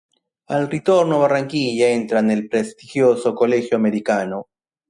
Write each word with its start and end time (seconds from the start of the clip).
Al 0.47 0.67
ritorno 0.67 1.17
a 1.17 1.19
Barranquilla 1.19 1.85
entra 1.89 2.21
nel 2.21 2.47
prestigioso 2.47 3.33
Colegio 3.35 3.75
Americano. 3.75 4.47